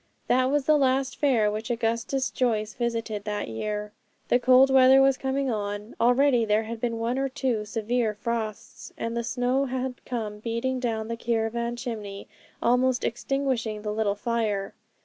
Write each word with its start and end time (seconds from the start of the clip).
That 0.25 0.45
was 0.45 0.65
the 0.65 0.79
last 0.79 1.15
fair 1.15 1.51
which 1.51 1.69
Augustus 1.69 2.31
Joyce 2.31 2.73
visited 2.73 3.23
that 3.25 3.49
year. 3.49 3.91
The 4.29 4.39
cold 4.39 4.71
weather 4.71 4.99
was 4.99 5.15
coming 5.15 5.51
on; 5.51 5.95
already 6.01 6.43
there 6.43 6.63
had 6.63 6.81
been 6.81 6.97
one 6.97 7.19
or 7.19 7.29
two 7.29 7.65
severe 7.65 8.15
frosts, 8.15 8.91
and 8.97 9.15
the 9.15 9.23
snow 9.23 9.65
had 9.65 10.03
come 10.03 10.39
beating 10.39 10.79
down 10.79 11.07
the 11.07 11.15
caravan 11.17 11.75
chimney, 11.75 12.27
almost 12.63 13.03
extinguishing 13.03 13.83
the 13.83 13.93
little 13.93 14.15
fire. 14.15 14.73